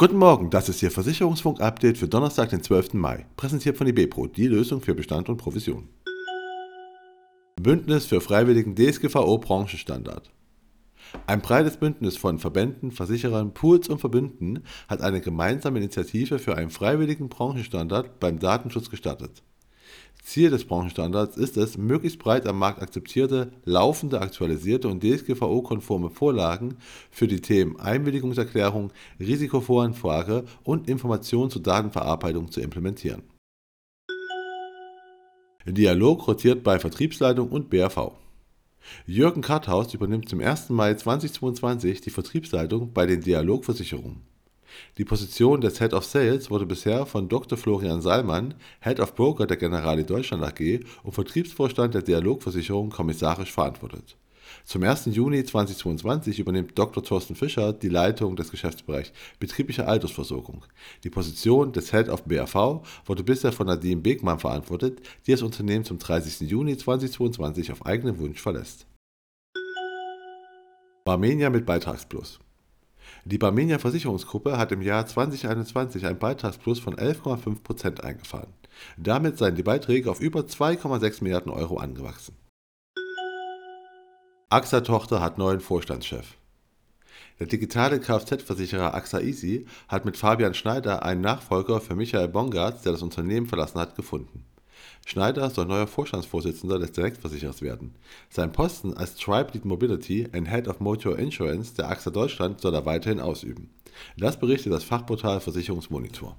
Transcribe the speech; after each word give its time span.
Guten 0.00 0.16
Morgen, 0.16 0.48
das 0.48 0.70
ist 0.70 0.82
Ihr 0.82 0.90
Versicherungsfunk-Update 0.90 1.98
für 1.98 2.08
Donnerstag, 2.08 2.48
den 2.48 2.62
12. 2.62 2.94
Mai, 2.94 3.26
präsentiert 3.36 3.76
von 3.76 3.86
IBPRO, 3.86 4.28
die 4.28 4.46
Lösung 4.46 4.80
für 4.80 4.94
Bestand 4.94 5.28
und 5.28 5.36
Provision. 5.36 5.90
Bündnis 7.60 8.06
für 8.06 8.22
freiwilligen 8.22 8.74
DSGVO-Branchenstandard. 8.76 10.30
Ein 11.26 11.42
breites 11.42 11.76
Bündnis 11.76 12.16
von 12.16 12.38
Verbänden, 12.38 12.92
Versicherern, 12.92 13.52
Pools 13.52 13.90
und 13.90 13.98
Verbünden 13.98 14.64
hat 14.88 15.02
eine 15.02 15.20
gemeinsame 15.20 15.80
Initiative 15.80 16.38
für 16.38 16.56
einen 16.56 16.70
freiwilligen 16.70 17.28
Branchenstandard 17.28 18.20
beim 18.20 18.38
Datenschutz 18.38 18.88
gestartet. 18.88 19.42
Ziel 20.22 20.50
des 20.50 20.64
Branchenstandards 20.64 21.36
ist 21.36 21.56
es, 21.56 21.78
möglichst 21.78 22.18
breit 22.18 22.46
am 22.46 22.58
Markt 22.58 22.82
akzeptierte, 22.82 23.52
laufende, 23.64 24.20
aktualisierte 24.20 24.88
und 24.88 25.02
DSGVO-konforme 25.02 26.10
Vorlagen 26.10 26.76
für 27.10 27.26
die 27.26 27.40
Themen 27.40 27.80
Einwilligungserklärung, 27.80 28.92
Risikovoranfrage 29.18 30.44
und 30.62 30.88
Information 30.88 31.50
zur 31.50 31.62
Datenverarbeitung 31.62 32.50
zu 32.50 32.60
implementieren. 32.60 33.22
Dialog 35.66 36.26
rotiert 36.26 36.62
bei 36.62 36.78
Vertriebsleitung 36.78 37.50
und 37.50 37.70
BAV. 37.70 38.12
Jürgen 39.06 39.42
Karthaus 39.42 39.92
übernimmt 39.92 40.28
zum 40.28 40.40
1. 40.40 40.70
Mai 40.70 40.94
2022 40.94 42.00
die 42.00 42.10
Vertriebsleitung 42.10 42.92
bei 42.92 43.06
den 43.06 43.20
Dialogversicherungen. 43.20 44.29
Die 44.98 45.04
Position 45.04 45.60
des 45.60 45.78
Head 45.78 45.94
of 45.94 46.04
Sales 46.04 46.50
wurde 46.50 46.66
bisher 46.66 47.06
von 47.06 47.28
Dr. 47.28 47.56
Florian 47.56 48.02
Salmann, 48.02 48.54
Head 48.80 49.00
of 49.00 49.14
Broker 49.14 49.46
der 49.46 49.56
Generali 49.56 50.04
Deutschland 50.04 50.42
AG 50.42 50.80
und 51.02 51.12
Vertriebsvorstand 51.12 51.94
der 51.94 52.02
Dialogversicherung 52.02 52.90
kommissarisch 52.90 53.52
verantwortet. 53.52 54.16
Zum 54.64 54.82
1. 54.82 55.06
Juni 55.06 55.44
2022 55.44 56.38
übernimmt 56.38 56.78
Dr. 56.78 57.02
Thorsten 57.02 57.34
Fischer 57.34 57.72
die 57.72 57.88
Leitung 57.88 58.36
des 58.36 58.50
Geschäftsbereichs 58.50 59.12
betriebliche 59.38 59.86
Altersversorgung. 59.86 60.64
Die 61.04 61.10
Position 61.10 61.72
des 61.72 61.90
Head 61.90 62.08
of 62.08 62.24
BAV 62.24 62.82
wurde 63.06 63.24
bisher 63.24 63.52
von 63.52 63.66
Nadine 63.66 64.00
Begmann 64.00 64.38
verantwortet, 64.38 65.00
die 65.26 65.32
das 65.32 65.42
Unternehmen 65.42 65.84
zum 65.84 65.98
30. 65.98 66.48
Juni 66.48 66.76
2022 66.76 67.72
auf 67.72 67.86
eigenen 67.86 68.18
Wunsch 68.18 68.40
verlässt. 68.40 68.86
Barmenia 71.04 71.50
mit 71.50 71.66
Beitragsplus. 71.66 72.38
Die 73.24 73.38
Barmenia 73.38 73.78
Versicherungsgruppe 73.78 74.56
hat 74.56 74.72
im 74.72 74.82
Jahr 74.82 75.06
2021 75.06 76.06
einen 76.06 76.18
Beitragsplus 76.18 76.80
von 76.80 76.96
11,5% 76.96 78.00
eingefahren. 78.00 78.52
Damit 78.96 79.36
seien 79.36 79.56
die 79.56 79.62
Beiträge 79.62 80.10
auf 80.10 80.20
über 80.20 80.40
2,6 80.40 81.22
Milliarden 81.22 81.52
Euro 81.52 81.76
angewachsen. 81.76 82.36
AXA-Tochter 84.48 85.20
hat 85.20 85.38
neuen 85.38 85.60
Vorstandschef. 85.60 86.34
Der 87.38 87.46
digitale 87.46 88.00
Kfz-Versicherer 88.00 88.94
AXA 88.94 89.20
Easy 89.20 89.66
hat 89.88 90.04
mit 90.04 90.16
Fabian 90.16 90.54
Schneider 90.54 91.04
einen 91.04 91.20
Nachfolger 91.20 91.80
für 91.80 91.94
Michael 91.94 92.28
Bongartz, 92.28 92.82
der 92.82 92.92
das 92.92 93.02
Unternehmen 93.02 93.46
verlassen 93.46 93.80
hat, 93.80 93.96
gefunden. 93.96 94.44
Schneider 95.06 95.50
soll 95.50 95.66
neuer 95.66 95.86
Vorstandsvorsitzender 95.86 96.78
des 96.78 96.92
Direktversicherers 96.92 97.62
werden. 97.62 97.94
Sein 98.28 98.52
Posten 98.52 98.94
als 98.94 99.16
Tribe 99.16 99.50
Lead 99.52 99.64
Mobility 99.64 100.28
and 100.32 100.48
Head 100.48 100.68
of 100.68 100.80
Motor 100.80 101.18
Insurance 101.18 101.74
der 101.74 101.88
AXA 101.88 102.10
Deutschland 102.10 102.60
soll 102.60 102.74
er 102.74 102.86
weiterhin 102.86 103.20
ausüben. 103.20 103.70
Das 104.16 104.38
berichtet 104.38 104.72
das 104.72 104.84
Fachportal 104.84 105.40
Versicherungsmonitor. 105.40 106.36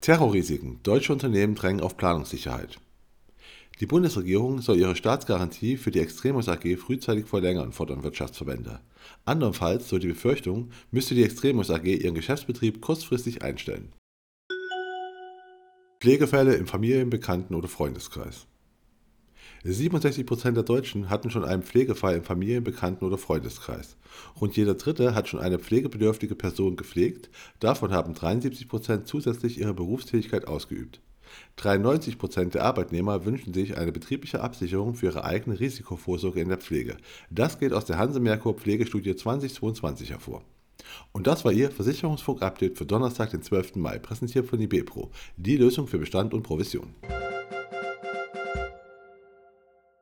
Terrorrisiken. 0.00 0.80
Deutsche 0.82 1.12
Unternehmen 1.12 1.54
drängen 1.54 1.80
auf 1.80 1.96
Planungssicherheit. 1.96 2.78
Die 3.80 3.86
Bundesregierung 3.86 4.60
soll 4.60 4.76
ihre 4.76 4.96
Staatsgarantie 4.96 5.76
für 5.76 5.90
die 5.90 6.00
Extremus 6.00 6.48
AG 6.48 6.76
frühzeitig 6.76 7.26
verlängern, 7.26 7.72
fordern 7.72 8.02
Wirtschaftsverbände. 8.02 8.80
Andernfalls, 9.24 9.88
so 9.88 9.98
die 9.98 10.08
Befürchtung, 10.08 10.70
müsste 10.90 11.14
die 11.14 11.24
Extremus 11.24 11.70
AG 11.70 11.84
ihren 11.84 12.14
Geschäftsbetrieb 12.14 12.80
kurzfristig 12.80 13.42
einstellen. 13.42 13.92
Pflegefälle 16.02 16.56
im 16.56 16.66
Familien-, 16.66 17.10
Bekannten- 17.10 17.54
oder 17.54 17.68
Freundeskreis. 17.68 18.48
67% 19.64 20.50
der 20.50 20.64
Deutschen 20.64 21.08
hatten 21.08 21.30
schon 21.30 21.44
einen 21.44 21.62
Pflegefall 21.62 22.16
im 22.16 22.24
Familien-, 22.24 22.64
Bekannten- 22.64 23.04
oder 23.04 23.18
Freundeskreis. 23.18 23.96
Rund 24.40 24.56
jeder 24.56 24.74
Dritte 24.74 25.14
hat 25.14 25.28
schon 25.28 25.38
eine 25.38 25.60
pflegebedürftige 25.60 26.34
Person 26.34 26.74
gepflegt, 26.74 27.30
davon 27.60 27.92
haben 27.92 28.14
73% 28.14 29.04
zusätzlich 29.04 29.60
ihre 29.60 29.74
Berufstätigkeit 29.74 30.48
ausgeübt. 30.48 31.00
93% 31.56 32.50
der 32.50 32.64
Arbeitnehmer 32.64 33.24
wünschen 33.24 33.54
sich 33.54 33.78
eine 33.78 33.92
betriebliche 33.92 34.40
Absicherung 34.40 34.96
für 34.96 35.06
ihre 35.06 35.24
eigene 35.24 35.60
Risikovorsorge 35.60 36.40
in 36.40 36.48
der 36.48 36.58
Pflege. 36.58 36.96
Das 37.30 37.60
geht 37.60 37.72
aus 37.72 37.84
der 37.84 37.98
Hanse 37.98 38.18
Merkur 38.18 38.54
Pflegestudie 38.54 39.14
2022 39.14 40.10
hervor. 40.10 40.42
Und 41.12 41.26
das 41.26 41.44
war 41.44 41.52
Ihr 41.52 41.70
Versicherungsfunk-Update 41.70 42.78
für 42.78 42.86
Donnerstag, 42.86 43.30
den 43.30 43.42
12. 43.42 43.76
Mai, 43.76 43.98
präsentiert 43.98 44.46
von 44.46 44.60
IBPRO, 44.60 45.10
die 45.36 45.56
Lösung 45.56 45.86
für 45.86 45.98
Bestand 45.98 46.34
und 46.34 46.42
Provision. 46.42 46.94